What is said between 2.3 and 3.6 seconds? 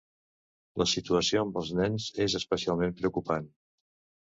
especialment preocupant.